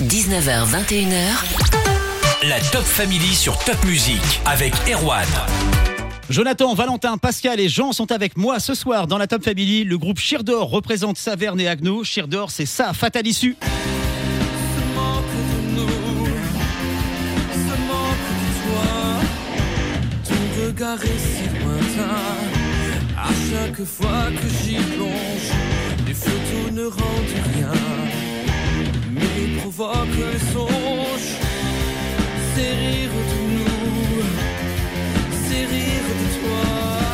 19h, 0.00 0.66
21h, 0.66 2.48
La 2.50 2.60
Top 2.60 2.82
Family 2.82 3.34
sur 3.34 3.58
Top 3.60 3.82
Music 3.86 4.20
avec 4.44 4.74
Erwan. 4.92 5.24
Jonathan, 6.28 6.74
Valentin, 6.74 7.16
Pascal 7.16 7.60
et 7.60 7.70
Jean 7.70 7.92
sont 7.92 8.12
avec 8.12 8.36
moi 8.36 8.60
ce 8.60 8.74
soir 8.74 9.06
dans 9.06 9.16
la 9.16 9.26
Top 9.26 9.42
Family. 9.42 9.84
Le 9.84 9.96
groupe 9.96 10.18
Chirdor 10.18 10.68
représente 10.68 11.16
Saverne 11.16 11.58
et 11.60 11.68
Agno. 11.68 12.04
Chirdor, 12.04 12.50
c'est 12.50 12.66
ça, 12.66 12.92
fatal 12.92 13.26
issue. 13.26 13.56
Ce 13.62 14.94
manque 14.94 15.24
de 15.24 15.80
nous, 15.80 16.26
ce 17.52 17.74
manque 17.88 18.28
de 18.36 18.48
toi, 18.66 18.84
ton 20.28 20.66
regard 20.66 21.02
est 21.02 21.18
si 21.18 21.48
lointain. 21.64 22.20
À 23.16 23.30
chaque 23.50 23.82
fois 23.86 24.28
que 24.30 24.46
j'y 24.62 24.76
plonge, 24.76 25.52
les 26.06 26.12
photos 26.12 26.72
ne 26.72 26.84
rendent 26.84 27.40
rien, 27.54 27.72
mais 29.16 29.60
provoquent 29.60 30.18
le 30.18 30.38
songe. 30.52 31.28
C'est 32.54 32.72
rire 32.82 33.16
de 33.30 33.40
nous, 33.56 34.22
c'est 35.46 35.64
rire 35.74 36.08
de 36.20 36.28
toi. 36.40 37.05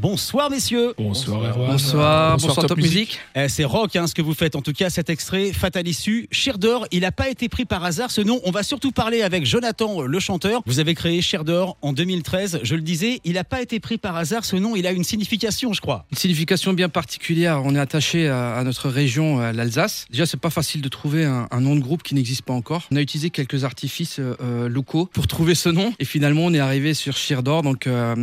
Bonsoir 0.00 0.48
messieurs. 0.48 0.94
Bonsoir 0.96 1.44
Erwan. 1.44 1.72
Bonsoir, 1.72 2.38
bonsoir, 2.38 2.66
Top, 2.66 2.78
Music. 2.78 3.20
Eh, 3.34 3.50
c'est 3.50 3.64
rock 3.64 3.96
hein, 3.96 4.06
ce 4.06 4.14
que 4.14 4.22
vous 4.22 4.32
faites, 4.32 4.56
en 4.56 4.62
tout 4.62 4.72
cas 4.72 4.88
cet 4.88 5.10
extrait, 5.10 5.52
Fatal 5.52 5.86
Issue. 5.86 6.26
Chirdor, 6.32 6.86
il 6.90 7.00
n'a 7.00 7.12
pas 7.12 7.28
été 7.28 7.50
pris 7.50 7.66
par 7.66 7.84
hasard 7.84 8.10
ce 8.10 8.22
nom. 8.22 8.40
On 8.44 8.50
va 8.50 8.62
surtout 8.62 8.92
parler 8.92 9.20
avec 9.20 9.44
Jonathan, 9.44 10.00
le 10.00 10.18
chanteur. 10.18 10.62
Vous 10.64 10.78
avez 10.78 10.94
créé 10.94 11.20
Chirdor 11.20 11.76
en 11.82 11.92
2013. 11.92 12.60
Je 12.62 12.74
le 12.76 12.80
disais, 12.80 13.20
il 13.24 13.34
n'a 13.34 13.44
pas 13.44 13.60
été 13.60 13.78
pris 13.78 13.98
par 13.98 14.16
hasard 14.16 14.46
ce 14.46 14.56
nom. 14.56 14.74
Il 14.74 14.86
a 14.86 14.92
une 14.92 15.04
signification, 15.04 15.74
je 15.74 15.82
crois. 15.82 16.06
Une 16.10 16.16
signification 16.16 16.72
bien 16.72 16.88
particulière. 16.88 17.60
On 17.66 17.74
est 17.74 17.78
attaché 17.80 18.26
à, 18.26 18.54
à 18.54 18.64
notre 18.64 18.88
région, 18.88 19.38
à 19.38 19.52
l'Alsace. 19.52 20.06
Déjà, 20.10 20.24
c'est 20.24 20.40
pas 20.40 20.48
facile 20.48 20.80
de 20.80 20.88
trouver 20.88 21.26
un, 21.26 21.46
un 21.50 21.60
nom 21.60 21.76
de 21.76 21.80
groupe 21.80 22.02
qui 22.02 22.14
n'existe 22.14 22.42
pas 22.42 22.54
encore. 22.54 22.88
On 22.90 22.96
a 22.96 23.02
utilisé 23.02 23.28
quelques 23.28 23.64
artifices 23.64 24.18
euh, 24.18 24.34
euh, 24.40 24.66
locaux 24.70 25.10
pour 25.12 25.26
trouver 25.26 25.54
ce 25.54 25.68
nom. 25.68 25.92
Et 25.98 26.06
finalement, 26.06 26.46
on 26.46 26.54
est 26.54 26.58
arrivé 26.58 26.94
sur 26.94 27.16
Chirdor. 27.16 27.60
Donc, 27.60 27.86
euh, 27.86 28.16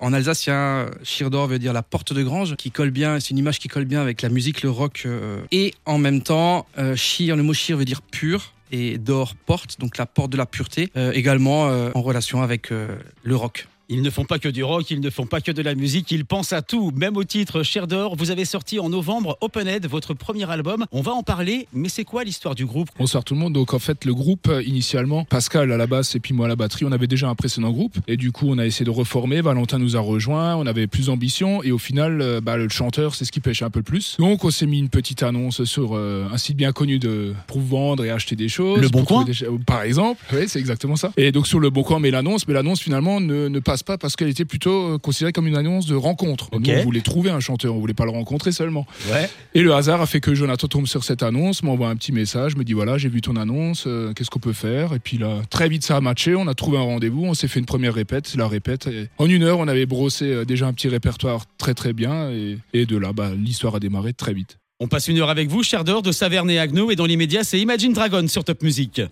en 0.00 0.12
alsacien, 0.12 0.90
Chirdor 1.04 1.46
veut 1.46 1.58
dire 1.58 1.72
la 1.72 1.82
porte 1.82 2.12
de 2.12 2.22
grange, 2.22 2.56
qui 2.56 2.70
colle 2.70 2.90
bien. 2.90 3.20
C'est 3.20 3.30
une 3.30 3.38
image 3.38 3.58
qui 3.58 3.68
colle 3.68 3.84
bien 3.84 4.00
avec 4.00 4.22
la 4.22 4.28
musique, 4.28 4.62
le 4.62 4.70
rock. 4.70 5.02
euh, 5.06 5.40
et 5.52 5.74
en 5.86 5.98
même 5.98 6.22
temps, 6.22 6.66
euh, 6.78 6.96
le 7.18 7.42
mot 7.42 7.52
Shir 7.52 7.76
veut 7.76 7.84
dire 7.84 8.02
pur. 8.02 8.54
Et 8.72 8.98
d'or 8.98 9.34
porte, 9.34 9.80
donc 9.80 9.98
la 9.98 10.06
porte 10.06 10.30
de 10.30 10.36
la 10.36 10.46
pureté, 10.46 10.90
euh, 10.96 11.10
également 11.10 11.68
euh, 11.68 11.90
en 11.94 12.02
relation 12.02 12.40
avec 12.40 12.70
euh, 12.70 12.96
le 13.24 13.34
rock. 13.34 13.66
Ils 13.92 14.02
ne 14.02 14.10
font 14.10 14.24
pas 14.24 14.38
que 14.38 14.48
du 14.48 14.62
rock, 14.62 14.88
ils 14.92 15.00
ne 15.00 15.10
font 15.10 15.26
pas 15.26 15.40
que 15.40 15.50
de 15.50 15.62
la 15.62 15.74
musique, 15.74 16.12
ils 16.12 16.24
pensent 16.24 16.52
à 16.52 16.62
tout, 16.62 16.92
même 16.94 17.16
au 17.16 17.24
titre 17.24 17.64
Chirdor. 17.64 18.14
Vous 18.14 18.30
avez 18.30 18.44
sorti 18.44 18.78
en 18.78 18.88
novembre 18.88 19.36
Openhead, 19.40 19.84
votre 19.88 20.14
premier 20.14 20.48
album. 20.48 20.86
On 20.92 21.00
va 21.00 21.10
en 21.10 21.24
parler, 21.24 21.66
mais 21.72 21.88
c'est 21.88 22.04
quoi 22.04 22.22
l'histoire 22.22 22.54
du 22.54 22.66
groupe? 22.66 22.88
Bonsoir 23.00 23.24
tout 23.24 23.34
le 23.34 23.40
monde. 23.40 23.52
Donc 23.52 23.74
en 23.74 23.80
fait 23.80 24.04
le 24.04 24.14
groupe 24.14 24.46
euh, 24.46 24.62
initialement, 24.62 25.24
Pascal 25.24 25.72
à 25.72 25.76
la 25.76 25.88
basse 25.88 26.14
et 26.14 26.20
puis 26.20 26.32
moi 26.32 26.46
à 26.46 26.48
la 26.48 26.54
batterie, 26.54 26.84
on 26.84 26.92
avait 26.92 27.08
déjà 27.08 27.28
un 27.28 27.34
précédent 27.34 27.72
groupe 27.72 27.98
et 28.06 28.16
du 28.16 28.30
coup 28.30 28.46
on 28.48 28.58
a 28.58 28.64
essayé 28.64 28.84
de 28.84 28.90
reformer. 28.90 29.40
Valentin 29.40 29.78
nous 29.78 29.96
a 29.96 30.00
rejoint, 30.00 30.54
on 30.54 30.66
avait 30.66 30.86
plus 30.86 31.06
d'ambition 31.06 31.60
et 31.64 31.72
au 31.72 31.78
final 31.78 32.20
euh, 32.20 32.40
bah, 32.40 32.56
le 32.56 32.68
chanteur 32.68 33.16
c'est 33.16 33.24
ce 33.24 33.32
qui 33.32 33.40
pêche 33.40 33.62
un 33.62 33.70
peu 33.70 33.82
plus. 33.82 34.18
Donc 34.20 34.44
on 34.44 34.50
s'est 34.50 34.66
mis 34.66 34.78
une 34.78 34.88
petite 34.88 35.24
annonce 35.24 35.64
sur 35.64 35.96
euh, 35.96 36.28
un 36.32 36.38
site 36.38 36.56
bien 36.56 36.70
connu 36.70 37.00
de 37.00 37.34
pour 37.48 37.58
vendre 37.58 38.04
et 38.04 38.10
acheter 38.12 38.36
des 38.36 38.48
choses. 38.48 38.80
Le 38.80 38.88
Bon 38.88 39.02
Coin 39.02 39.24
des 39.24 39.34
Par 39.66 39.82
exemple, 39.82 40.22
oui 40.32 40.44
c'est 40.46 40.60
exactement 40.60 40.94
ça. 40.94 41.10
Et 41.16 41.32
donc 41.32 41.48
sur 41.48 41.58
le 41.58 41.70
bon 41.70 41.82
coin 41.82 41.98
mais 41.98 42.12
l'annonce, 42.12 42.46
mais 42.46 42.54
l'annonce 42.54 42.80
finalement 42.80 43.20
ne, 43.20 43.48
ne 43.48 43.58
passe 43.58 43.79
pas 43.82 43.98
parce 43.98 44.16
qu'elle 44.16 44.28
était 44.28 44.44
plutôt 44.44 44.94
euh, 44.94 44.98
considérée 44.98 45.32
comme 45.32 45.46
une 45.46 45.56
annonce 45.56 45.86
de 45.86 45.94
rencontre. 45.94 46.48
Nous 46.52 46.70
on 46.70 46.82
voulait 46.82 47.00
trouver 47.00 47.30
un 47.30 47.40
chanteur, 47.40 47.74
on 47.74 47.78
voulait 47.78 47.94
pas 47.94 48.04
le 48.04 48.10
rencontrer 48.10 48.52
seulement. 48.52 48.86
Ouais. 49.10 49.28
Et 49.54 49.62
le 49.62 49.74
hasard 49.74 50.00
a 50.00 50.06
fait 50.06 50.20
que 50.20 50.34
Jonathan 50.34 50.68
tombe 50.68 50.86
sur 50.86 51.04
cette 51.04 51.22
annonce, 51.22 51.62
m'envoie 51.62 51.88
un 51.88 51.96
petit 51.96 52.12
message, 52.12 52.56
me 52.56 52.64
dit 52.64 52.72
voilà, 52.72 52.98
j'ai 52.98 53.08
vu 53.08 53.20
ton 53.20 53.36
annonce, 53.36 53.84
euh, 53.86 54.12
qu'est-ce 54.12 54.30
qu'on 54.30 54.38
peut 54.38 54.52
faire? 54.52 54.94
Et 54.94 54.98
puis 54.98 55.18
là, 55.18 55.42
très 55.50 55.68
vite 55.68 55.84
ça 55.84 55.96
a 55.96 56.00
matché, 56.00 56.34
on 56.34 56.46
a 56.46 56.54
trouvé 56.54 56.78
un 56.78 56.82
rendez-vous, 56.82 57.24
on 57.24 57.34
s'est 57.34 57.48
fait 57.48 57.60
une 57.60 57.66
première 57.66 57.94
répète, 57.94 58.34
la 58.36 58.48
répète. 58.48 58.86
et 58.86 59.08
en 59.18 59.26
une 59.28 59.42
heure, 59.42 59.58
on 59.58 59.68
avait 59.68 59.86
brossé 59.86 60.26
euh, 60.26 60.44
déjà 60.44 60.66
un 60.66 60.72
petit 60.72 60.88
répertoire 60.88 61.44
très 61.58 61.74
très 61.74 61.92
bien, 61.92 62.30
et, 62.30 62.58
et 62.72 62.86
de 62.86 62.96
là, 62.96 63.12
bah, 63.12 63.30
l'histoire 63.36 63.74
a 63.74 63.80
démarré 63.80 64.12
très 64.12 64.32
vite. 64.32 64.58
On 64.82 64.88
passe 64.88 65.08
une 65.08 65.18
heure 65.18 65.28
avec 65.28 65.48
vous, 65.48 65.62
Chirdor 65.62 66.00
de 66.00 66.10
Saverne 66.10 66.50
et 66.50 66.58
Agno, 66.58 66.90
et 66.90 66.96
dans 66.96 67.04
l'immédiat, 67.04 67.44
c'est 67.44 67.60
Imagine 67.60 67.92
Dragon 67.92 68.26
sur 68.28 68.44
Top 68.44 68.62
Music. 68.62 69.02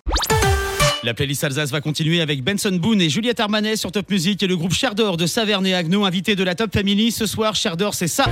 La 1.01 1.13
playlist 1.13 1.45
Alsace 1.45 1.71
va 1.71 1.79
continuer 1.79 2.19
avec 2.19 2.43
Benson 2.43 2.73
Boone 2.73 2.99
et 2.99 3.09
Juliette 3.09 3.39
Armanet 3.39 3.77
sur 3.77 3.89
Top 3.89 4.09
Music 4.09 4.43
et 4.43 4.47
le 4.47 4.57
groupe 4.57 4.73
Chirdor 4.73 5.15
de 5.15 5.27
Saverne 5.27 5.65
et 5.65 5.73
Agno, 5.73 6.03
invité 6.03 6.35
de 6.35 6.43
la 6.43 6.55
Top 6.55 6.73
Family. 6.73 7.13
Ce 7.13 7.25
soir, 7.25 7.53
Chirdor, 7.55 7.93
c'est 7.93 8.09
ça. 8.09 8.25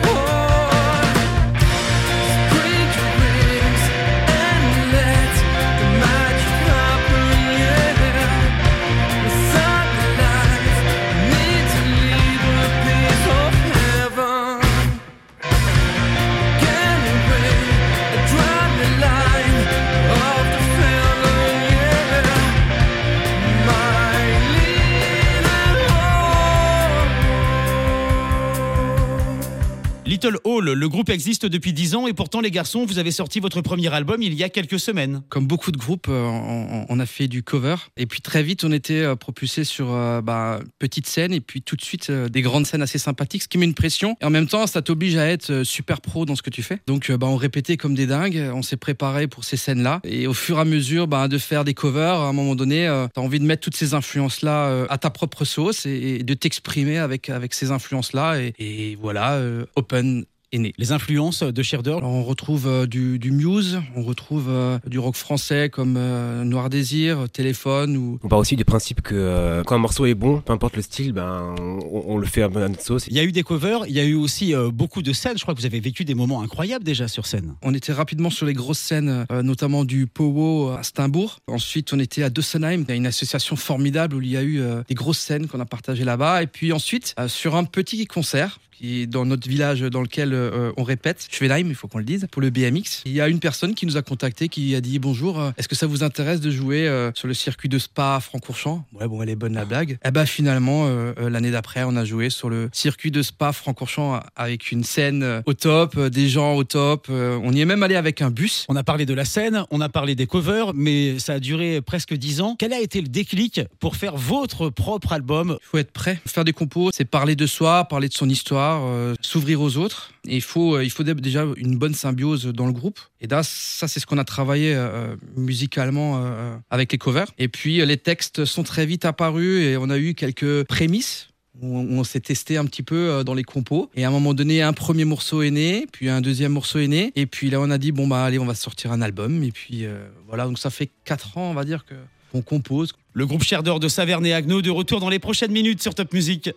Little 30.17 30.39
Hall, 30.45 30.71
le 30.71 30.89
groupe 30.89 31.11
existe 31.11 31.45
depuis 31.45 31.73
10 31.73 31.93
ans 31.93 32.07
et 32.07 32.13
pourtant, 32.13 32.41
les 32.41 32.49
garçons, 32.49 32.87
vous 32.87 32.97
avez 32.97 33.11
sorti 33.11 33.39
votre 33.39 33.61
premier 33.61 33.93
album 33.93 34.23
il 34.23 34.33
y 34.33 34.43
a 34.43 34.49
quelques 34.49 34.79
semaines. 34.79 35.21
Comme 35.29 35.45
beaucoup 35.45 35.71
de 35.71 35.77
groupes, 35.77 36.07
euh, 36.09 36.85
on, 36.89 36.99
a 36.99 37.05
fait 37.05 37.27
du 37.27 37.43
cover. 37.43 37.75
Et 37.97 38.07
puis 38.07 38.21
très 38.21 38.41
vite, 38.41 38.63
on 38.63 38.71
était 38.71 39.01
euh, 39.01 39.15
propulsé 39.15 39.63
sur 39.63 39.93
euh, 39.93 40.21
bah, 40.21 40.59
petite 40.79 41.05
scène 41.05 41.33
et 41.33 41.39
puis 41.39 41.61
tout 41.61 41.75
de 41.75 41.83
suite 41.83 42.09
euh, 42.09 42.29
des 42.29 42.41
grandes 42.41 42.65
scènes 42.65 42.81
assez 42.81 42.97
sympathiques, 42.97 43.43
ce 43.43 43.47
qui 43.47 43.59
met 43.59 43.65
une 43.65 43.75
pression. 43.75 44.15
Et 44.19 44.25
en 44.25 44.31
même 44.31 44.47
temps, 44.47 44.65
ça 44.65 44.81
t'oblige 44.81 45.17
à 45.17 45.27
être 45.27 45.51
euh, 45.51 45.63
super 45.63 46.01
pro 46.01 46.25
dans 46.25 46.35
ce 46.35 46.41
que 46.41 46.49
tu 46.49 46.63
fais. 46.63 46.79
Donc 46.87 47.11
euh, 47.11 47.17
bah, 47.17 47.27
on 47.27 47.35
répétait 47.35 47.77
comme 47.77 47.93
des 47.93 48.07
dingues. 48.07 48.49
On 48.55 48.63
s'est 48.63 48.75
préparé 48.75 49.27
pour 49.27 49.43
ces 49.43 49.55
scènes-là. 49.55 50.01
Et 50.03 50.25
au 50.25 50.33
fur 50.33 50.57
et 50.57 50.61
à 50.61 50.65
mesure 50.65 51.07
bah, 51.07 51.27
de 51.27 51.37
faire 51.37 51.63
des 51.63 51.75
covers, 51.75 52.15
à 52.15 52.27
un 52.27 52.33
moment 52.33 52.55
donné, 52.55 52.87
tu 53.13 53.19
as 53.19 53.23
envie 53.23 53.39
de 53.39 53.45
mettre 53.45 53.61
toutes 53.61 53.77
ces 53.77 53.93
influences-là 53.93 54.69
euh, 54.69 54.87
à 54.89 54.97
ta 54.97 55.11
propre 55.11 55.45
sauce 55.45 55.85
et, 55.85 56.23
de 56.23 56.33
t'exprimer 56.33 56.97
avec, 56.97 57.29
avec 57.29 57.53
ces 57.53 57.71
influences-là. 57.71 58.39
Et, 58.57 58.97
voilà, 58.99 59.33
euh, 59.35 59.65
Open 59.75 60.16
est 60.51 60.57
né. 60.59 60.73
Les 60.77 60.91
influences 60.91 61.43
de. 61.43 61.67
Alors, 61.97 62.03
on 62.03 62.23
retrouve 62.23 62.67
euh, 62.67 62.85
du, 62.85 63.19
du 63.19 63.31
Muse, 63.31 63.81
on 63.95 64.03
retrouve 64.03 64.45
euh, 64.49 64.79
du 64.87 64.99
rock 64.99 65.15
français 65.15 65.69
comme 65.69 65.95
euh, 65.97 66.43
Noir 66.45 66.69
Désir, 66.69 67.27
Téléphone 67.31 67.97
ou 67.97 68.19
On 68.23 68.29
part 68.29 68.39
aussi 68.39 68.55
du 68.55 68.63
principe 68.63 69.01
que 69.01 69.15
euh, 69.15 69.63
quand 69.63 69.75
un 69.75 69.79
morceau 69.79 70.05
est 70.05 70.13
bon, 70.15 70.39
peu 70.39 70.53
importe 70.53 70.77
le 70.77 70.81
style, 70.81 71.11
ben, 71.11 71.53
on, 71.59 72.03
on 72.07 72.17
le 72.17 72.25
fait 72.25 72.41
à 72.43 72.49
notre 72.49 72.81
sauce. 72.81 73.05
Il 73.07 73.13
y 73.15 73.19
a 73.19 73.23
eu 73.23 73.31
des 73.31 73.43
covers, 73.43 73.81
il 73.87 73.93
y 73.93 73.99
a 73.99 74.05
eu 74.05 74.13
aussi 74.15 74.55
euh, 74.55 74.71
beaucoup 74.71 75.01
de 75.01 75.11
scènes. 75.13 75.37
Je 75.37 75.41
crois 75.43 75.53
que 75.53 75.59
vous 75.59 75.65
avez 75.65 75.79
vécu 75.79 76.05
des 76.05 76.15
moments 76.15 76.41
incroyables 76.41 76.85
déjà 76.85 77.07
sur 77.07 77.25
scène. 77.25 77.55
on 77.61 77.73
était 77.73 77.93
rapidement 77.93 78.29
sur 78.29 78.45
les 78.45 78.53
grosses 78.53 78.79
scènes, 78.79 79.25
euh, 79.31 79.43
notamment 79.43 79.83
du 79.83 80.07
Powo 80.07 80.69
à 80.69 80.83
Steinbourg. 80.83 81.39
Ensuite, 81.47 81.91
on 81.93 81.99
était 81.99 82.23
à 82.23 82.29
Dossenheim, 82.29 82.85
une 82.89 83.07
association 83.07 83.55
formidable 83.55 84.15
où 84.15 84.21
il 84.21 84.29
y 84.29 84.37
a 84.37 84.43
eu 84.43 84.61
euh, 84.61 84.83
des 84.87 84.95
grosses 84.95 85.19
scènes 85.19 85.47
qu'on 85.47 85.59
a 85.59 85.65
partagées 85.65 86.05
là-bas. 86.05 86.43
Et 86.43 86.47
puis 86.47 86.71
ensuite, 86.71 87.13
euh, 87.19 87.27
sur 87.27 87.55
un 87.55 87.65
petit 87.65 88.05
concert 88.07 88.59
qui 88.77 89.07
dans 89.07 89.25
notre 89.25 89.47
village 89.47 89.81
dans 89.81 90.01
lequel 90.01 90.33
euh, 90.33 90.71
on 90.77 90.83
répète, 90.83 91.27
Schwenheim, 91.31 91.67
il 91.67 91.75
faut 91.75 91.87
qu'on 91.87 91.97
le 91.97 92.03
dise, 92.03 92.27
pour 92.31 92.41
le 92.41 92.49
BMX. 92.49 93.03
Il 93.05 93.11
y 93.11 93.21
a 93.21 93.27
une 93.27 93.39
personne 93.39 93.73
qui 93.73 93.85
nous 93.85 93.97
a 93.97 94.01
contacté, 94.01 94.49
qui 94.49 94.75
a 94.75 94.81
dit 94.81 94.99
bonjour, 94.99 95.39
euh, 95.39 95.51
est-ce 95.57 95.67
que 95.67 95.75
ça 95.75 95.87
vous 95.87 96.03
intéresse 96.03 96.39
de 96.39 96.51
jouer 96.51 96.87
euh, 96.87 97.11
sur 97.15 97.27
le 97.27 97.33
circuit 97.33 97.69
de 97.69 97.79
Spa 97.79 98.19
Francorchamps? 98.21 98.85
Ouais, 98.93 99.07
bon, 99.07 99.21
elle 99.23 99.29
est 99.29 99.35
bonne 99.35 99.53
la 99.53 99.65
blague. 99.65 99.97
Et 100.05 100.11
ben 100.11 100.25
finalement, 100.25 100.85
euh, 100.85 101.13
euh, 101.19 101.29
l'année 101.29 101.51
d'après, 101.51 101.83
on 101.83 101.95
a 101.95 102.05
joué 102.05 102.29
sur 102.29 102.49
le 102.49 102.69
circuit 102.73 103.11
de 103.11 103.21
Spa 103.21 103.53
Francorchamps 103.53 104.19
avec 104.35 104.71
une 104.71 104.83
scène 104.83 105.41
au 105.45 105.53
top, 105.53 105.99
des 105.99 106.29
gens 106.29 106.55
au 106.55 106.63
top. 106.63 107.07
On 107.09 107.51
y 107.53 107.61
est 107.61 107.65
même 107.65 107.83
allé 107.83 107.95
avec 107.95 108.21
un 108.21 108.29
bus. 108.29 108.65
On 108.69 108.75
a 108.75 108.83
parlé 108.83 109.05
de 109.05 109.13
la 109.13 109.25
scène, 109.25 109.63
on 109.71 109.81
a 109.81 109.89
parlé 109.89 110.15
des 110.15 110.27
covers, 110.27 110.73
mais 110.73 111.19
ça 111.19 111.33
a 111.33 111.39
duré 111.39 111.81
presque 111.81 112.13
10 112.13 112.41
ans. 112.41 112.55
Quel 112.59 112.73
a 112.73 112.79
été 112.79 113.01
le 113.01 113.07
déclic 113.07 113.61
pour 113.79 113.95
faire 113.95 114.15
votre 114.15 114.69
propre 114.69 115.13
album? 115.13 115.57
Il 115.61 115.65
faut 115.65 115.77
être 115.77 115.91
prêt. 115.91 116.19
Faire 116.25 116.45
des 116.45 116.53
compos, 116.53 116.91
c'est 116.93 117.05
parler 117.05 117.35
de 117.35 117.47
soi, 117.47 117.85
parler 117.85 118.09
de 118.09 118.13
son 118.13 118.29
histoire, 118.29 118.66
euh, 118.75 119.15
s'ouvrir 119.21 119.61
aux 119.61 119.77
autres. 119.77 120.11
Il 120.25 120.41
faut, 120.41 120.75
euh, 120.75 120.83
il 120.83 120.89
faut 120.89 121.03
dé- 121.03 121.13
déjà 121.13 121.45
une 121.55 121.77
bonne 121.77 121.93
symbiose 121.93 122.45
dans 122.45 122.65
le 122.65 122.73
groupe. 122.73 122.99
Et 123.21 123.27
là, 123.27 123.41
ça, 123.43 123.87
c'est 123.87 123.99
ce 123.99 124.05
qu'on 124.05 124.17
a 124.17 124.23
travaillé 124.23 124.73
euh, 124.75 125.15
musicalement 125.35 126.21
avec 126.69 126.91
les 126.91 126.97
covers. 126.97 127.27
Et 127.37 127.47
puis, 127.47 127.85
les 127.85 127.97
textes 127.97 128.45
sont 128.45 128.63
très 128.63 128.85
vite 128.85 129.05
apparus 129.05 129.63
et 129.63 129.77
on 129.77 129.89
a 129.89 129.97
eu 129.97 130.13
quelques 130.13 130.63
prémices. 130.65 131.29
On, 131.59 132.03
s'est 132.03 132.19
testé 132.19 132.57
un 132.57 132.65
petit 132.65 132.83
peu 132.83 133.23
dans 133.25 133.33
les 133.33 133.43
compos. 133.43 133.89
Et 133.95 134.05
à 134.05 134.09
un 134.09 134.11
moment 134.11 134.35
donné, 134.35 134.61
un 134.61 134.73
premier 134.73 135.05
morceau 135.05 135.41
est 135.41 135.49
né, 135.49 135.87
puis 135.91 136.07
un 136.07 136.21
deuxième 136.21 136.51
morceau 136.51 136.77
est 136.77 136.87
né. 136.87 137.11
Et 137.15 137.25
puis 137.25 137.49
là, 137.49 137.59
on 137.59 137.71
a 137.71 137.79
dit, 137.79 137.91
bon, 137.91 138.07
bah, 138.07 138.23
allez, 138.23 138.37
on 138.37 138.45
va 138.45 138.53
sortir 138.53 138.91
un 138.91 139.01
album. 139.01 139.41
Et 139.41 139.51
puis, 139.51 139.85
voilà. 140.27 140.45
Donc, 140.45 140.59
ça 140.59 140.69
fait 140.69 140.91
quatre 141.03 141.37
ans, 141.37 141.49
on 141.49 141.53
va 141.55 141.63
dire, 141.63 141.83
que 141.85 141.95
qu'on 142.31 142.41
compose. 142.41 142.93
Le 143.13 143.25
groupe 143.25 143.43
Chirdor 143.43 143.79
de 143.79 143.87
Saverne 143.87 144.25
et 144.25 144.33
Agno 144.33 144.61
de 144.61 144.69
retour 144.69 144.99
dans 144.99 145.09
les 145.09 145.19
prochaines 145.19 145.51
minutes 145.51 145.81
sur 145.81 145.95
Top 145.95 146.13
Music. 146.13 146.49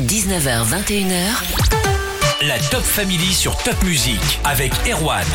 19h, 0.00 0.64
21h, 0.66 2.46
La 2.46 2.58
Top 2.70 2.82
Family 2.82 3.32
sur 3.32 3.56
Top 3.58 3.82
Music 3.84 4.20
avec 4.44 4.72
Erwan. 4.90 5.26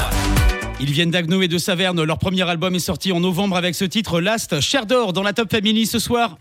Ils 0.79 0.91
viennent 0.91 1.11
d'Agno 1.11 1.41
et 1.41 1.47
de 1.47 1.57
Saverne. 1.57 2.03
Leur 2.03 2.19
premier 2.19 2.47
album 2.49 2.75
est 2.75 2.79
sorti 2.79 3.11
en 3.11 3.19
novembre 3.19 3.55
avec 3.55 3.75
ce 3.75 3.85
titre 3.85 4.19
Last. 4.19 4.59
Cher 4.59 4.85
d'or 4.85 5.13
dans 5.13 5.23
la 5.23 5.33
Top 5.33 5.49
Family 5.49 5.85
ce 5.85 5.99
soir. 5.99 6.37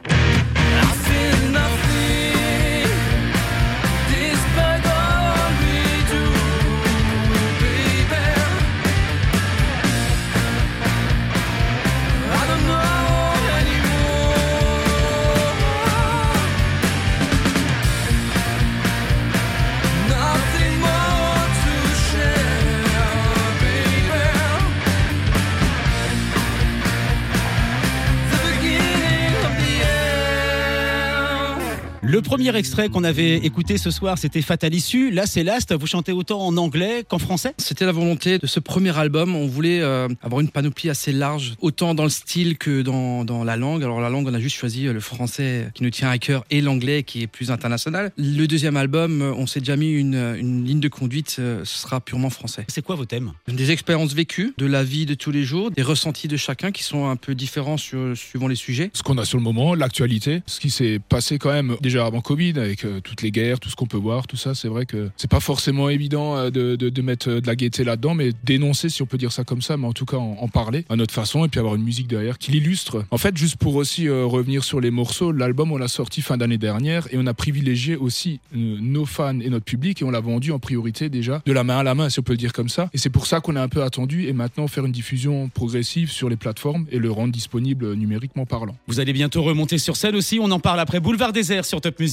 Premier 32.25 32.55
extrait 32.57 32.89
qu'on 32.89 33.05
avait 33.05 33.37
écouté 33.37 33.77
ce 33.79 33.91
soir, 33.91 34.19
c'était 34.19 34.43
Fatal 34.43 34.75
Issue. 34.75 35.11
Là, 35.11 35.27
c'est 35.27 35.45
Last. 35.45 35.73
Vous 35.75 35.87
chantez 35.87 36.11
autant 36.13 36.41
en 36.45 36.57
anglais 36.57 37.05
qu'en 37.09 37.19
français 37.19 37.55
C'était 37.59 37.85
la 37.85 37.93
volonté 37.93 38.39
de 38.39 38.47
ce 38.47 38.59
premier 38.61 38.97
album. 38.99 39.35
On 39.37 39.47
voulait 39.47 39.81
euh, 39.81 40.09
avoir 40.23 40.41
une 40.41 40.49
panoplie 40.49 40.91
assez 40.91 41.13
large, 41.13 41.55
autant 41.61 41.95
dans 41.95 42.05
le 42.05 42.09
style 42.11 42.57
que 42.59 42.83
dans, 42.83 43.25
dans 43.25 43.45
la 43.45 43.57
langue. 43.57 43.83
Alors 43.85 44.01
la 44.01 44.09
langue, 44.09 44.27
on 44.27 44.35
a 44.35 44.41
juste 44.41 44.57
choisi 44.57 44.87
euh, 44.89 44.93
le 44.93 45.01
français 45.01 45.69
qui 45.75 45.83
nous 45.83 45.91
tient 45.91 46.09
à 46.11 46.19
cœur 46.19 46.45
et 46.51 46.61
l'anglais 46.61 47.03
qui 47.03 47.23
est 47.23 47.27
plus 47.27 47.51
international. 47.51 48.11
Le 48.17 48.47
deuxième 48.47 48.77
album, 48.77 49.21
euh, 49.23 49.33
on 49.35 49.47
s'est 49.47 49.61
déjà 49.61 49.77
mis 49.77 49.93
une, 49.93 50.15
une 50.39 50.65
ligne 50.65 50.81
de 50.81 50.89
conduite, 50.89 51.31
ce 51.31 51.63
sera 51.65 52.01
purement 52.01 52.31
français. 52.31 52.65
C'est 52.69 52.83
quoi 52.83 52.97
vos 52.97 53.05
thèmes? 53.05 53.33
Des 53.49 53.71
expériences 53.71 54.15
vécues, 54.15 54.55
de 54.59 54.67
la 54.67 54.83
vie 54.83 55.07
de 55.07 55.15
tous 55.15 55.31
les 55.31 55.45
jours, 55.45 55.71
des 55.71 55.83
ressentis 55.83 56.29
de 56.29 56.37
chacun 56.37 56.73
qui 56.73 56.83
sont 56.83 57.07
un 57.09 57.17
peu 57.17 57.35
différents 57.35 57.77
sur- 57.77 58.17
suivant 58.17 58.49
les 58.49 58.55
sujets. 58.57 58.91
Ce 58.95 59.03
qu'on 59.03 59.19
a 59.19 59.25
sur 59.25 59.39
le 59.39 59.45
moment, 59.45 59.75
l'actualité, 59.75 60.43
ce 60.47 60.59
qui 60.61 60.71
s'est 60.71 61.01
passé 61.09 61.39
quand 61.39 61.53
même 61.53 61.77
déjà 61.81 62.05
avant 62.15 62.21
Covid, 62.21 62.55
avec 62.59 62.85
euh, 62.85 63.01
toutes 63.01 63.23
les 63.23 63.33
guerres, 63.33 63.59
tout 63.59 63.69
ce 63.69 63.75
qu'on 63.75 63.87
peut 63.87 63.97
voir, 63.97 64.29
tout 64.29 64.37
ça, 64.37 64.55
c'est 64.55 64.69
vrai 64.69 64.87
que 64.87 65.11
c'est 65.17 65.31
pas 65.31 65.41
forcément 65.41 65.89
évident 65.89 66.37
euh, 66.37 66.51
de, 66.51 67.03
mettre 67.03 67.29
euh, 67.29 67.41
de 67.41 67.47
la 67.49 67.57
gaieté 67.57 67.83
là-dedans, 67.83 68.15
mais 68.15 68.31
dénoncer, 68.45 68.89
si 68.89 69.03
on 69.03 69.07
peut 69.07 69.19
dire 69.19 69.33
ça 69.33 69.43
comme 69.43 69.63
ça, 69.63 69.77
mais 69.77 69.89
en 69.89 69.93
tout 69.93 70.05
cas 70.05 70.17
en, 70.17 70.47
parler 70.47 70.85
à 70.89 70.95
notre 70.95 71.13
façon, 71.13 71.45
et 71.45 71.49
puis 71.49 71.59
avoir 71.59 71.75
une 71.75 71.83
musique 71.83 72.07
derrière 72.07 72.39
qui 72.39 72.53
l'illustre. 72.53 73.05
En 73.11 73.19
fait, 73.19 73.37
juste 73.37 73.57
pour 73.57 73.75
aussi 73.75 74.09
revenir 74.09 74.63
sur 74.63 74.81
les 74.81 74.93
morceaux, 74.93 75.33
l'album 75.33 75.73
on 75.73 75.77
l'a 75.77 75.89
sorti 75.89 76.23
fin 76.23 76.37
d'année 76.37 76.59
dernière, 76.59 77.09
et 77.11 77.17
on 77.19 77.27
a 77.27 77.35
privilégié 77.35 77.97
aussi 77.97 78.39
nos 78.53 79.07
fans 79.07 79.41
et 79.41 79.51
notre 79.51 79.65
public, 79.65 80.01
et 80.01 80.05
on 80.05 80.13
l'a 80.13 80.21
vendu 80.21 80.53
en 80.53 80.61
priorité 80.61 81.09
déjà 81.09 81.43
de 81.45 81.53
la 81.53 81.65
main 81.65 81.79
à 81.79 81.83
la 81.83 81.97
main, 81.97 82.09
si 82.11 82.21
on 82.21 82.23
peut 82.23 82.35
le 82.35 82.39
dire 82.39 82.53
comme 82.53 82.69
ça. 82.69 82.89
Et 82.93 82.99
c'est 82.99 83.11
pour 83.11 83.27
ça 83.27 83.41
qu'on 83.41 83.57
a 83.57 83.63
un 83.63 83.69
peu 83.69 83.83
attendu, 83.83 84.27
et 84.29 84.33
maintenant 84.33 84.69
faire 84.69 84.85
une 84.85 84.93
diffusion 84.93 85.49
progressive 85.49 86.13
sur 86.13 86.29
les 86.29 86.37
plateformes 86.37 86.87
et 86.93 87.01
le 87.01 87.11
rendre 87.11 87.33
disponible 87.33 87.95
numériquement 87.95 88.47
parlant. 88.47 88.77
Vous 88.87 89.01
allez 89.01 89.13
bientôt 89.13 89.43
remonter 89.43 89.79
sur 89.79 89.97
scène 89.97 90.15
aussi. 90.15 90.39
On 90.41 90.51
en 90.53 90.61
parle 90.61 90.79
après 90.79 91.01
Boulevard 91.01 91.33
Désert 91.33 91.65
sur 91.65 91.81
Top 91.81 91.99
Music. 91.99 92.04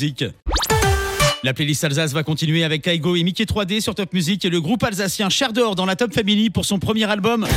La 1.44 1.54
playlist 1.54 1.84
Alsace 1.84 2.14
va 2.14 2.24
continuer 2.24 2.64
avec 2.64 2.84
Kaigo 2.84 3.16
et 3.16 3.24
Mickey 3.24 3.46
3D 3.46 3.82
sur 3.82 3.96
Top 3.96 4.14
Music 4.14 4.46
et 4.46 4.50
le 4.50 4.62
groupe 4.62 4.84
alsacien 4.84 5.30
Cher 5.30 5.54
d'Or 5.54 5.76
dans 5.76 5.86
la 5.86 5.96
Top 5.96 6.14
Family 6.14 6.50
pour 6.50 6.66
son 6.66 6.78
premier 6.78 7.10
album. 7.10 7.48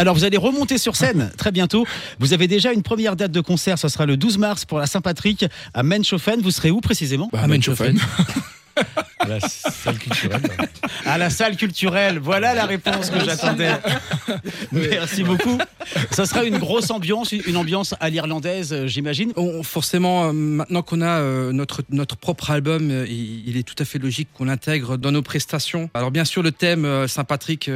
Alors 0.00 0.14
vous 0.14 0.24
allez 0.24 0.38
remonter 0.38 0.78
sur 0.78 0.96
scène 0.96 1.30
très 1.36 1.52
bientôt. 1.52 1.84
Vous 2.20 2.32
avez 2.32 2.48
déjà 2.48 2.72
une 2.72 2.82
première 2.82 3.16
date 3.16 3.32
de 3.32 3.42
concert, 3.42 3.78
ce 3.78 3.88
sera 3.88 4.06
le 4.06 4.16
12 4.16 4.38
mars 4.38 4.64
pour 4.64 4.78
la 4.78 4.86
Saint-Patrick 4.86 5.44
à 5.74 5.82
Menchofen. 5.82 6.40
Vous 6.40 6.50
serez 6.50 6.70
où 6.70 6.80
précisément 6.80 7.28
Bah, 7.34 7.40
À 7.42 7.46
Menchofen. 7.46 7.98
À 9.18 9.26
la 9.28 9.40
salle 9.40 9.98
culturelle. 9.98 10.40
À 11.04 11.18
la 11.18 11.28
salle 11.28 11.54
culturelle, 11.54 12.18
voilà 12.18 12.54
la 12.54 12.64
réponse 12.64 13.10
que 13.10 13.22
j'attendais. 13.22 13.72
Merci 14.72 15.22
beaucoup. 15.22 15.58
Ça 16.12 16.24
sera 16.24 16.44
une 16.44 16.56
grosse 16.56 16.90
ambiance, 16.90 17.32
une 17.32 17.58
ambiance 17.58 17.94
à 18.00 18.08
l'irlandaise, 18.08 18.72
euh, 18.72 18.86
j'imagine. 18.86 19.34
Forcément, 19.62 20.28
euh, 20.28 20.32
maintenant 20.32 20.80
qu'on 20.80 21.02
a 21.02 21.20
euh, 21.20 21.52
notre, 21.52 21.82
notre 21.90 22.16
propre 22.16 22.50
album, 22.50 22.90
il, 23.06 23.46
il 23.46 23.58
est 23.58 23.64
tout 23.64 23.74
à 23.78 23.84
fait 23.84 23.98
logique 23.98 24.28
qu'on 24.32 24.46
l'intègre 24.46 24.96
dans 24.96 25.12
nos 25.12 25.20
prestations. 25.20 25.90
Alors 25.92 26.10
bien 26.10 26.24
sûr, 26.24 26.42
le 26.42 26.52
thème 26.52 27.06
Saint-Patrick 27.06 27.70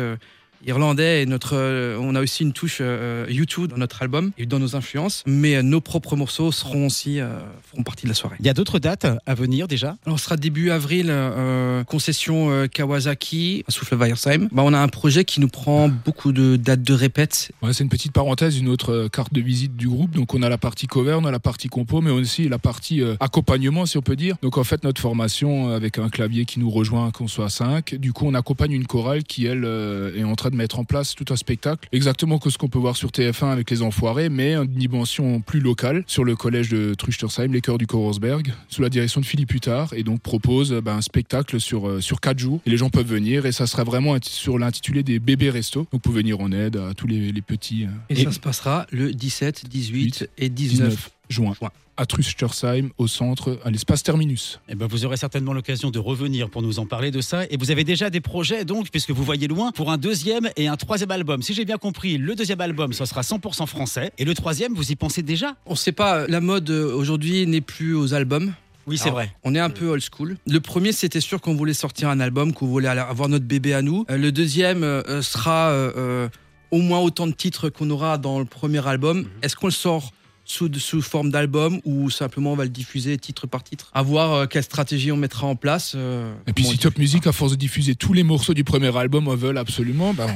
irlandais, 0.67 1.23
et 1.23 1.27
notre, 1.27 1.55
euh, 1.57 1.99
on 2.01 2.15
a 2.15 2.21
aussi 2.21 2.43
une 2.43 2.53
touche 2.53 2.79
euh, 2.81 3.27
YouTube 3.29 3.69
dans 3.69 3.77
notre 3.77 4.03
album 4.03 4.33
et 4.39 4.47
dans 4.47 4.59
nos 4.59 4.77
influences, 4.77 5.23
mais 5.27 5.57
euh, 5.57 5.63
nos 5.63 5.81
propres 5.81 6.17
morceaux 6.17 6.53
seront 6.53 6.87
aussi 6.87 7.21
euh, 7.21 7.39
feront 7.71 7.83
partie 7.83 8.05
de 8.05 8.09
la 8.09 8.15
soirée. 8.15 8.37
Il 8.41 8.47
y 8.47 8.49
a 8.49 8.55
d'autres 8.55 8.79
dates 8.79 9.07
à 9.27 9.35
venir 9.35 9.69
déjà? 9.69 9.97
Alors, 10.07 10.19
ce 10.19 10.25
sera 10.25 10.37
début 10.37 10.71
avril, 10.71 11.07
euh, 11.11 11.85
concession 11.85 12.51
euh, 12.51 12.67
Kawasaki, 12.67 13.65
à 13.69 13.71
Souffle 13.71 13.97
Weiersheim. 13.97 14.49
Bah, 14.53 14.63
on 14.65 14.73
a 14.73 14.79
un 14.79 14.89
projet 14.89 15.25
qui 15.25 15.41
nous 15.41 15.49
prend 15.49 15.89
beaucoup 15.89 16.33
de 16.33 16.57
dates 16.57 16.83
de 16.83 16.95
répète. 16.95 17.53
Ouais, 17.63 17.73
c'est 17.73 17.85
une 17.85 17.91
petite 17.91 18.13
parenthèse, 18.13 18.59
une 18.59 18.69
autre 18.69 19.09
carte 19.09 19.33
de 19.33 19.41
visite 19.41 19.77
du 19.77 19.89
groupe. 19.89 20.13
Donc 20.13 20.35
on 20.35 20.43
a 20.43 20.49
la 20.49 20.59
partie 20.59 20.87
cover, 20.87 21.15
on 21.21 21.25
a 21.25 21.31
la 21.31 21.41
partie 21.41 21.69
compo, 21.69 22.01
mais 22.01 22.11
aussi 22.11 22.49
la 22.49 22.59
partie 22.59 23.03
euh, 23.03 23.17
accompagnement, 23.21 23.87
si 23.87 23.99
on 23.99 24.03
peut 24.03 24.17
dire. 24.17 24.37
Donc 24.43 24.59
en 24.59 24.65
fait, 24.65 24.85
notre 24.85 25.01
formation 25.01 25.69
avec 25.71 25.99
un 25.99 26.09
clavier 26.09 26.45
qui 26.45 26.61
nous 26.61 26.71
rejoint, 26.71 27.11
qu'on 27.11 27.29
soit 27.29 27.47
à 27.47 27.51
5. 27.51 27.95
Du 27.97 28.13
coup, 28.13 28.27
on 28.27 28.35
accompagne 28.35 28.73
une 28.73 28.87
chorale 28.87 29.25
qui, 29.25 29.47
elle, 29.47 29.65
euh, 29.65 30.17
est 30.17 30.25
en 30.25 30.35
train 30.35 30.51
de 30.51 30.54
mettre 30.55 30.79
en 30.79 30.85
place 30.85 31.15
tout 31.15 31.25
un 31.31 31.37
spectacle, 31.37 31.89
exactement 31.93 32.39
que 32.39 32.51
ce 32.51 32.59
qu'on 32.59 32.69
peut 32.69 32.79
voir 32.79 32.97
sur 32.97 33.11
TF1 33.11 33.51
avec 33.51 33.71
les 33.71 33.83
Enfoirés, 33.83 34.29
mais 34.29 34.55
une 34.55 34.67
dimension 34.67 35.41
plus 35.41 35.61
locale 35.61 36.05
sur 36.07 36.25
le 36.25 36.37
collège 36.37 36.69
de 36.69 36.95
Truchtersheim, 36.95 37.53
les 37.53 37.61
chœurs 37.61 37.79
du 37.79 37.87
Korsberg, 37.87 38.53
sous 38.69 38.83
la 38.83 38.89
direction 38.89 39.21
de 39.21 39.27
Philippe 39.27 39.53
Huttard, 39.55 39.93
et 39.95 40.03
donc 40.03 40.21
propose 40.21 40.73
euh, 40.73 40.81
bah, 40.81 40.95
un 40.95 41.01
spectacle 41.03 41.61
sur, 41.61 41.89
euh, 41.89 42.01
sur 42.01 42.21
4 42.21 42.39
jours. 42.39 42.61
Et 42.67 42.71
les 42.71 42.77
gens 42.77 42.91
peuvent 42.91 43.07
venir, 43.07 43.47
et 43.47 43.53
ça 43.53 43.67
sera 43.67 43.85
vraiment 43.85 44.17
sur 44.23 44.59
l'intitulé 44.59 45.03
des 45.03 45.19
bébés 45.19 45.51
restos. 45.51 45.81
Donc 45.81 45.89
vous 45.93 45.99
pouvez 45.99 46.21
venir 46.23 46.41
en 46.41 46.53
aide 46.53 46.77
à 46.77 46.95
tous 46.95 47.07
les, 47.07 47.33
les 47.33 47.43
petits. 47.43 47.85
euh, 47.85 47.89
Et, 48.11 48.25
ça 48.25 48.33
se 48.33 48.41
passera 48.41 48.87
le 48.91 49.13
17, 49.13 49.69
18 49.69 50.31
et 50.39 50.49
19. 50.49 50.89
19 50.89 51.11
juin 51.29 51.55
juin. 51.59 51.71
à 51.97 52.07
Trustersheim 52.07 52.91
au 52.99 53.07
centre 53.07 53.59
à 53.65 53.71
l'espace 53.71 54.03
Terminus. 54.03 54.61
Eh 54.69 54.75
ben, 54.75 54.87
vous 54.87 55.05
aurez 55.05 55.17
certainement 55.17 55.53
l'occasion 55.53 55.91
de 55.91 55.99
revenir 55.99 56.51
pour 56.51 56.61
nous 56.63 56.79
en 56.81 56.87
parler 56.87 57.11
de 57.11 57.21
ça. 57.21 57.45
Et 57.51 57.57
vous 57.57 57.71
avez 57.71 57.85
déjà 57.85 58.11
des 58.11 58.21
projets, 58.21 58.65
donc, 58.65 58.91
puisque 58.91 59.11
vous 59.11 59.23
voyez 59.25 59.47
loin, 59.47 59.71
pour 59.73 59.91
un 59.93 59.97
deuxième 59.99 60.51
et 60.57 60.67
un 60.67 60.77
troisième 60.77 61.11
album. 61.13 61.43
Si 61.43 61.55
j'ai 61.55 61.65
bien 61.65 61.79
compris, 61.79 62.19
le 62.19 62.35
deuxième 62.35 62.61
album, 62.61 62.93
ça 62.93 63.07
sera 63.07 63.21
100% 63.23 63.67
français. 63.67 64.13
Et 64.19 64.25
le 64.25 64.35
troisième, 64.35 64.75
vous 64.75 64.91
y 64.91 64.97
pensez 64.97 65.23
déjà? 65.23 65.55
On 65.67 65.77
sait 65.77 65.93
pas, 65.93 66.27
la 66.27 66.41
mode 66.41 66.69
euh, 66.71 66.93
aujourd'hui 66.95 67.47
n'est 67.47 67.61
plus 67.61 67.95
aux 67.95 68.13
albums. 68.13 68.53
Oui, 68.87 68.99
c'est 68.99 69.09
vrai. 69.11 69.35
On 69.45 69.55
est 69.55 69.61
un 69.61 69.71
peu 69.71 69.87
old 69.89 70.03
school. 70.03 70.37
Le 70.47 70.61
premier, 70.61 70.93
c'était 70.93 71.21
sûr 71.23 71.41
qu'on 71.41 71.55
voulait 71.55 71.73
sortir 71.73 72.11
un 72.11 72.21
album, 72.21 72.53
qu'on 72.53 72.67
voulait 72.67 72.89
avoir 72.89 73.31
notre 73.31 73.47
bébé 73.47 73.73
à 73.73 73.81
nous. 73.81 74.05
Euh, 74.11 74.19
Le 74.19 74.31
deuxième 74.31 74.83
euh, 74.83 75.01
euh, 75.09 75.23
sera 75.23 75.71
euh, 75.71 75.93
euh, 75.97 76.29
au 76.71 76.79
moins 76.83 76.99
autant 76.99 77.27
de 77.27 77.33
titres 77.33 77.71
qu'on 77.71 77.89
aura 77.89 78.19
dans 78.19 78.39
le 78.41 78.45
premier 78.45 78.87
album. 78.87 79.27
Est-ce 79.43 79.57
qu'on 79.57 79.69
le 79.69 79.73
sort? 79.73 80.13
Sous, 80.45 80.71
sous 80.79 81.01
forme 81.03 81.31
d'album 81.31 81.81
ou 81.85 82.11
simplement 82.11 82.53
on 82.53 82.57
va 82.57 82.65
le 82.65 82.71
diffuser 82.71 83.17
titre 83.19 83.47
par 83.47 83.63
titre 83.65 83.91
À 83.95 84.03
voir 84.03 84.33
euh, 84.33 84.47
quelle 84.47 84.63
stratégie 84.63 85.11
on 85.13 85.17
mettra 85.17 85.47
en 85.47 85.57
place. 85.57 85.95
euh, 85.97 86.33
Et 86.47 86.53
puis 86.53 86.65
si 86.65 86.79
Top. 86.79 86.99
Music, 86.99 87.27
à 87.27 87.33
force 87.33 87.53
de 87.53 87.57
diffuser 87.57 87.95
tous 87.95 88.13
les 88.13 88.23
morceaux 88.23 88.55
du 88.55 88.63
premier 88.65 88.97
album, 88.97 89.27
en 89.29 89.35
veulent 89.37 89.59
absolument, 89.59 90.15
ben 90.15 90.27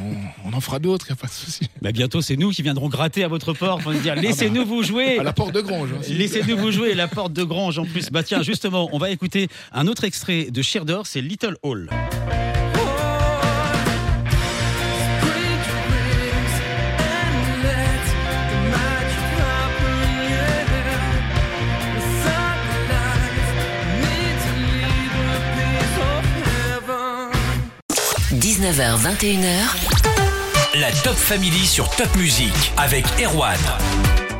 on, 0.44 0.50
on 0.50 0.56
en 0.56 0.60
fera 0.60 0.78
d'autres, 0.78 1.08
y 1.08 1.12
a 1.12 1.16
pas 1.16 1.26
de 1.26 1.32
souci. 1.32 1.68
Bah, 1.82 1.92
bientôt, 1.92 2.20
c'est 2.22 2.36
nous 2.36 2.50
qui 2.50 2.62
viendrons 2.62 2.88
gratter 2.88 3.22
à 3.24 3.28
votre 3.28 3.52
porte 3.52 3.82
pour 3.82 3.92
nous 3.92 4.00
dire 4.00 4.14
laissez-nous 4.16 4.64
vous 4.64 4.82
jouer. 4.82 5.18
À 5.18 5.22
la 5.22 5.32
porte 5.32 5.54
de 5.54 5.60
Grange. 5.60 5.90
hein. 5.94 6.00
Laissez-nous 6.08 6.56
vous 6.56 6.70
jouer 6.72 6.94
la 6.94 7.06
porte 7.08 7.32
de 7.32 7.44
Grange 7.44 7.78
en 7.78 7.84
plus. 7.84 8.10
Bah 8.10 8.22
tiens, 8.22 8.42
justement, 8.42 8.88
on 8.92 8.98
va 8.98 9.10
écouter 9.10 9.48
un 9.72 9.86
autre 9.86 10.04
extrait 10.04 10.50
de 10.50 10.62
Sheardor, 10.62 11.06
c'est 11.06 11.20
Little 11.20 11.56
Hall. 11.62 11.88
19h21h. 28.34 29.62
La 30.74 30.92
Top 31.02 31.14
Family 31.14 31.64
sur 31.64 31.88
Top 31.88 32.14
Music 32.14 32.52
avec 32.76 33.06
Erwan. 33.24 33.56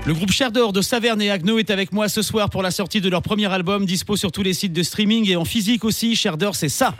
Le 0.05 0.13
groupe 0.13 0.31
Chardor 0.31 0.75
de 0.75 0.83
Saverne 0.83 1.23
et 1.23 1.31
Agno 1.31 1.59
est 1.59 1.71
avec 1.71 1.93
moi 1.93 2.11
ce 2.11 2.21
soir 2.21 2.51
pour 2.51 2.63
la 2.63 2.71
sortie 2.71 3.01
de 3.01 3.09
leur 3.09 3.23
premier 3.23 3.51
album, 3.51 3.87
dispo 3.87 4.17
sur 4.17 4.31
tous 4.31 4.43
les 4.43 4.53
sites 4.53 4.75
de 4.75 4.83
streaming 4.83 5.31
et 5.31 5.37
en 5.37 5.47
physique 5.47 5.85
aussi. 5.85 6.15
Chardor, 6.17 6.55
c'est 6.55 6.69
ça. 6.69 6.95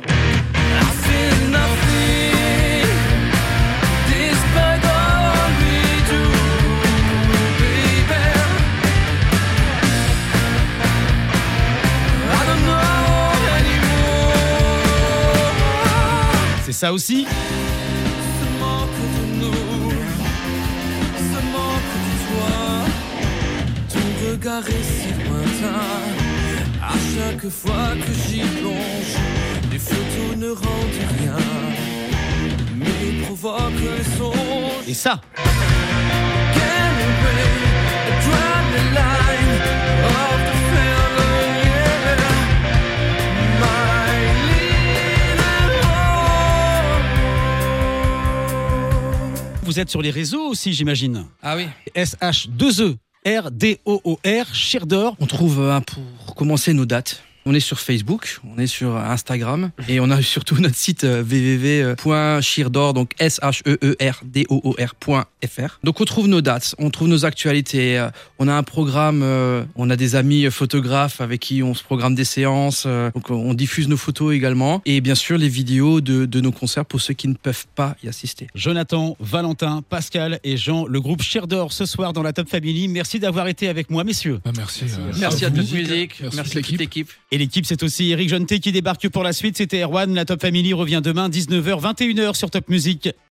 Toi, 22.29 22.87
ton 23.89 24.09
regard 24.31 24.67
est 24.69 24.85
si 24.85 25.11
lointain. 25.25 25.89
À 26.81 26.95
chaque 27.15 27.49
fois 27.49 27.95
que 27.97 28.13
j'y 28.29 28.43
plonge, 28.61 29.17
les 29.73 29.79
photos 29.79 30.37
ne 30.37 30.51
rendent 30.51 31.05
rien, 31.19 31.43
mais 32.77 33.27
provoquent 33.27 33.73
les 33.73 34.05
songes. 34.17 34.87
Et 34.87 34.95
ça. 34.95 35.21
Break 37.23 37.59
draw 38.25 38.57
the 38.73 38.83
line 38.95 39.53
of 40.05 40.39
the 40.47 40.68
Vous 49.79 49.83
êtes 49.83 49.91
sur 49.91 50.03
les 50.03 50.11
réseaux 50.11 50.49
aussi, 50.49 50.73
j'imagine. 50.73 51.25
Ah 51.41 51.55
oui. 51.55 51.69
SH2E. 51.95 52.97
R-D-O-O-R, 53.25 54.53
Sheardor. 54.53 55.15
On 55.21 55.27
trouve, 55.27 55.61
euh, 55.61 55.79
pour 55.79 56.35
commencer, 56.35 56.73
nos 56.73 56.85
dates. 56.85 57.23
On 57.51 57.55
est 57.55 57.61
sur 57.61 57.81
Facebook, 57.81 58.41
on 58.45 58.59
est 58.61 58.67
sur 58.67 58.95
Instagram 58.95 59.71
et 59.89 60.01
on 60.01 60.11
a 60.11 60.21
surtout 60.35 60.57
notre 60.57 60.77
site 60.77 61.05
euh, 61.05 61.23
www.sheardor, 61.23 62.93
donc 62.93 63.13
s 63.19 63.41
h 63.43 63.63
e 63.67 63.79
e 63.83 63.97
r 64.07 64.21
d 64.23 64.45
o 64.51 64.61
o 64.63 64.77
r.fr. 64.79 65.79
Donc 65.83 65.99
on 66.03 66.05
trouve 66.05 66.29
nos 66.29 66.43
dates, 66.43 66.75
on 66.79 66.91
trouve 66.91 67.09
nos 67.09 67.25
actualités, 67.25 67.99
euh, 67.99 68.11
on 68.39 68.49
a 68.49 68.53
un 68.53 68.63
programme, 68.63 69.23
euh, 69.23 69.65
on 69.77 69.89
a 69.89 69.97
des 69.97 70.15
amis 70.15 70.51
photographes 70.51 71.23
avec 71.23 71.41
qui 71.41 71.63
on 71.63 71.73
se 71.73 71.83
programme 71.83 72.15
des 72.15 72.27
séances, 72.27 72.87
donc 72.87 73.31
on 73.31 73.55
diffuse 73.55 73.89
nos 73.89 73.97
photos 73.97 74.35
également 74.35 74.83
et 74.85 75.01
bien 75.01 75.15
sûr 75.15 75.39
les 75.39 75.49
vidéos 75.49 76.03
de, 76.03 76.27
de 76.27 76.41
nos 76.43 76.53
concerts 76.53 76.85
pour 76.85 77.01
ceux 77.01 77.15
qui 77.15 77.29
ne 77.29 77.35
peuvent 77.35 77.67
pas 77.75 77.97
y 78.05 78.09
assister. 78.09 78.49
Jonathan, 78.55 79.17
Valentin, 79.21 79.83
Pascal 79.89 80.39
et 80.45 80.59
Jean, 80.59 80.85
le 80.87 81.01
groupe 81.01 81.23
Sheardor 81.23 81.73
ce 81.73 81.87
soir 81.87 82.13
dans 82.13 82.23
la 82.23 82.35
Top 82.35 82.51
Family. 82.51 82.89
Merci 82.89 83.19
d'avoir 83.19 83.49
été 83.49 83.69
avec 83.69 83.89
moi, 83.89 84.05
messieurs. 84.05 84.41
Ah, 84.45 84.51
merci. 84.55 84.85
euh, 84.85 85.13
Merci 85.19 85.47
à 85.47 85.51
toute 85.51 85.73
musique, 85.73 86.21
Merci, 86.35 86.59
à 86.59 86.63
toute 86.63 86.79
l'équipe. 86.79 87.11
L'équipe, 87.39 87.65
c'est 87.67 87.85
aussi 87.85 88.11
Eric 88.11 88.29
Jonté 88.31 88.59
qui 88.59 88.73
débarque 88.73 89.09
pour 89.11 89.23
la 89.23 89.33
suite. 89.33 89.57
C'était 89.57 89.85
Erwan. 89.85 90.13
La 90.13 90.25
Top 90.25 90.41
Family 90.41 90.73
revient 90.73 91.01
demain, 91.03 91.29
19h, 91.29 91.81
21h 91.81 92.35
sur 92.35 92.51
Top 92.51 92.69
Music. 92.69 93.11